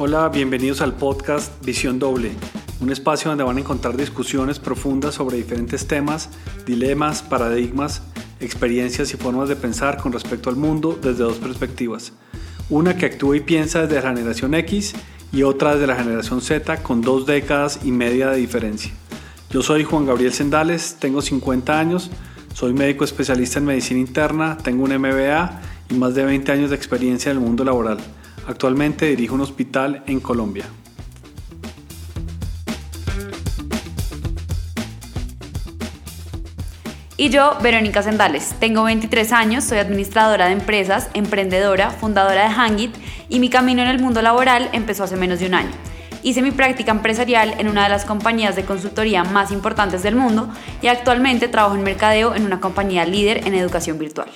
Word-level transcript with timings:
Hola, 0.00 0.28
bienvenidos 0.28 0.80
al 0.80 0.94
podcast 0.94 1.52
Visión 1.66 1.98
Doble, 1.98 2.30
un 2.80 2.92
espacio 2.92 3.32
donde 3.32 3.42
van 3.42 3.56
a 3.56 3.60
encontrar 3.60 3.96
discusiones 3.96 4.60
profundas 4.60 5.16
sobre 5.16 5.38
diferentes 5.38 5.88
temas, 5.88 6.30
dilemas, 6.64 7.20
paradigmas, 7.20 8.02
experiencias 8.38 9.12
y 9.12 9.16
formas 9.16 9.48
de 9.48 9.56
pensar 9.56 9.96
con 9.96 10.12
respecto 10.12 10.50
al 10.50 10.54
mundo 10.54 10.96
desde 11.02 11.24
dos 11.24 11.38
perspectivas. 11.38 12.12
Una 12.70 12.96
que 12.96 13.06
actúa 13.06 13.38
y 13.38 13.40
piensa 13.40 13.80
desde 13.82 13.96
la 13.96 14.14
generación 14.14 14.54
X 14.54 14.94
y 15.32 15.42
otra 15.42 15.74
desde 15.74 15.88
la 15.88 15.96
generación 15.96 16.42
Z 16.42 16.80
con 16.84 17.02
dos 17.02 17.26
décadas 17.26 17.80
y 17.82 17.90
media 17.90 18.30
de 18.30 18.36
diferencia. 18.36 18.92
Yo 19.50 19.62
soy 19.62 19.82
Juan 19.82 20.06
Gabriel 20.06 20.32
Sendales, 20.32 20.98
tengo 21.00 21.22
50 21.22 21.76
años, 21.76 22.08
soy 22.54 22.72
médico 22.72 23.02
especialista 23.02 23.58
en 23.58 23.64
medicina 23.64 23.98
interna, 23.98 24.58
tengo 24.58 24.84
un 24.84 24.96
MBA 24.96 25.60
y 25.90 25.94
más 25.94 26.14
de 26.14 26.24
20 26.24 26.52
años 26.52 26.70
de 26.70 26.76
experiencia 26.76 27.32
en 27.32 27.38
el 27.38 27.42
mundo 27.42 27.64
laboral. 27.64 27.98
Actualmente 28.48 29.04
dirijo 29.04 29.34
un 29.34 29.42
hospital 29.42 30.02
en 30.06 30.20
Colombia. 30.20 30.64
Y 37.18 37.28
yo, 37.28 37.58
Verónica 37.62 38.02
Sendales, 38.02 38.54
tengo 38.58 38.84
23 38.84 39.32
años, 39.32 39.64
soy 39.64 39.76
administradora 39.76 40.46
de 40.46 40.52
empresas, 40.52 41.10
emprendedora, 41.12 41.90
fundadora 41.90 42.48
de 42.48 42.54
Hangit 42.54 42.96
y 43.28 43.38
mi 43.38 43.50
camino 43.50 43.82
en 43.82 43.88
el 43.88 44.00
mundo 44.00 44.22
laboral 44.22 44.70
empezó 44.72 45.04
hace 45.04 45.16
menos 45.16 45.40
de 45.40 45.46
un 45.46 45.54
año. 45.54 45.72
Hice 46.22 46.40
mi 46.40 46.50
práctica 46.50 46.90
empresarial 46.90 47.54
en 47.58 47.68
una 47.68 47.82
de 47.82 47.90
las 47.90 48.06
compañías 48.06 48.56
de 48.56 48.64
consultoría 48.64 49.24
más 49.24 49.52
importantes 49.52 50.02
del 50.02 50.16
mundo 50.16 50.48
y 50.80 50.86
actualmente 50.86 51.48
trabajo 51.48 51.74
en 51.74 51.82
mercadeo 51.82 52.34
en 52.34 52.46
una 52.46 52.60
compañía 52.60 53.04
líder 53.04 53.46
en 53.46 53.54
educación 53.54 53.98
virtual. 53.98 54.30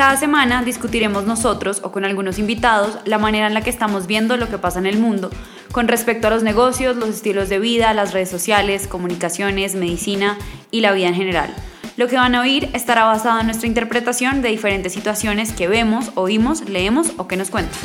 Cada 0.00 0.16
semana 0.16 0.62
discutiremos 0.62 1.26
nosotros 1.26 1.82
o 1.84 1.92
con 1.92 2.06
algunos 2.06 2.38
invitados 2.38 2.96
la 3.04 3.18
manera 3.18 3.48
en 3.48 3.52
la 3.52 3.60
que 3.60 3.68
estamos 3.68 4.06
viendo 4.06 4.38
lo 4.38 4.48
que 4.48 4.56
pasa 4.56 4.78
en 4.78 4.86
el 4.86 4.98
mundo 4.98 5.30
con 5.72 5.88
respecto 5.88 6.26
a 6.26 6.30
los 6.30 6.42
negocios, 6.42 6.96
los 6.96 7.10
estilos 7.10 7.50
de 7.50 7.58
vida, 7.58 7.92
las 7.92 8.14
redes 8.14 8.30
sociales, 8.30 8.86
comunicaciones, 8.86 9.74
medicina 9.74 10.38
y 10.70 10.80
la 10.80 10.92
vida 10.92 11.08
en 11.08 11.16
general. 11.16 11.54
Lo 11.98 12.08
que 12.08 12.16
van 12.16 12.34
a 12.34 12.40
oír 12.40 12.70
estará 12.72 13.04
basado 13.04 13.40
en 13.40 13.46
nuestra 13.48 13.66
interpretación 13.66 14.40
de 14.40 14.48
diferentes 14.48 14.94
situaciones 14.94 15.52
que 15.52 15.68
vemos, 15.68 16.12
oímos, 16.14 16.66
leemos 16.66 17.12
o 17.18 17.28
que 17.28 17.36
nos 17.36 17.50
cuentan. 17.50 17.78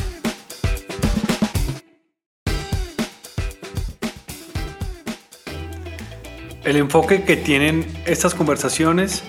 El 6.64 6.78
enfoque 6.78 7.26
que 7.26 7.36
tienen 7.36 7.86
estas 8.06 8.34
conversaciones 8.34 9.22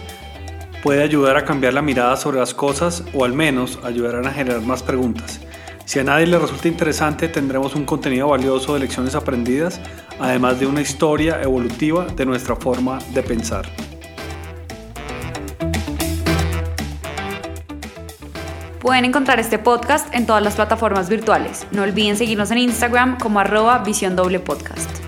puede 0.86 1.02
ayudar 1.02 1.36
a 1.36 1.44
cambiar 1.44 1.74
la 1.74 1.82
mirada 1.82 2.16
sobre 2.16 2.38
las 2.38 2.54
cosas 2.54 3.02
o 3.12 3.24
al 3.24 3.32
menos 3.32 3.80
ayudarán 3.82 4.24
a 4.28 4.30
generar 4.30 4.62
más 4.62 4.84
preguntas. 4.84 5.40
Si 5.84 5.98
a 5.98 6.04
nadie 6.04 6.28
le 6.28 6.38
resulta 6.38 6.68
interesante, 6.68 7.26
tendremos 7.26 7.74
un 7.74 7.84
contenido 7.84 8.28
valioso 8.28 8.72
de 8.72 8.78
lecciones 8.78 9.16
aprendidas, 9.16 9.80
además 10.20 10.60
de 10.60 10.66
una 10.68 10.80
historia 10.80 11.42
evolutiva 11.42 12.06
de 12.06 12.24
nuestra 12.24 12.54
forma 12.54 13.00
de 13.12 13.22
pensar. 13.24 13.66
Pueden 18.78 19.06
encontrar 19.06 19.40
este 19.40 19.58
podcast 19.58 20.14
en 20.14 20.24
todas 20.24 20.44
las 20.44 20.54
plataformas 20.54 21.08
virtuales. 21.08 21.66
No 21.72 21.82
olviden 21.82 22.16
seguirnos 22.16 22.52
en 22.52 22.58
Instagram 22.58 23.18
como 23.18 23.40
arroba 23.40 23.78
visión 23.78 24.14
doble 24.14 24.38
podcast. 24.38 25.05